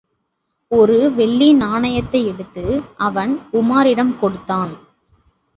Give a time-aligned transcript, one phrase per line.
[0.71, 2.65] ஒரு வெள்ளி நாணயத்தை எடுத்து
[2.97, 4.73] அவன் உமாரிடம் கொடுத்தான்.